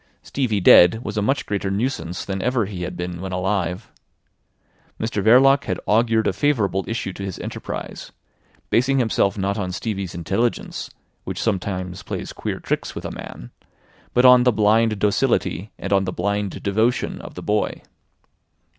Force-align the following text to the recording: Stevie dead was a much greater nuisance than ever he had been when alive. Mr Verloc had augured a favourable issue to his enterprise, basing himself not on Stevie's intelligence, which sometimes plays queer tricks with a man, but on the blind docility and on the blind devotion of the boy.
Stevie 0.23 0.61
dead 0.61 1.03
was 1.05 1.15
a 1.15 1.21
much 1.21 1.45
greater 1.45 1.69
nuisance 1.69 2.25
than 2.25 2.41
ever 2.41 2.65
he 2.65 2.81
had 2.81 2.97
been 2.97 3.21
when 3.21 3.31
alive. 3.31 3.91
Mr 4.99 5.21
Verloc 5.23 5.65
had 5.65 5.79
augured 5.85 6.25
a 6.25 6.33
favourable 6.33 6.83
issue 6.87 7.13
to 7.13 7.23
his 7.23 7.37
enterprise, 7.37 8.11
basing 8.71 8.97
himself 8.97 9.37
not 9.37 9.59
on 9.59 9.71
Stevie's 9.71 10.15
intelligence, 10.15 10.89
which 11.23 11.39
sometimes 11.39 12.01
plays 12.01 12.33
queer 12.33 12.59
tricks 12.59 12.95
with 12.95 13.05
a 13.05 13.11
man, 13.11 13.51
but 14.15 14.25
on 14.25 14.41
the 14.41 14.51
blind 14.51 14.97
docility 14.97 15.71
and 15.77 15.93
on 15.93 16.05
the 16.05 16.11
blind 16.11 16.63
devotion 16.63 17.21
of 17.21 17.35
the 17.35 17.43
boy. 17.43 17.83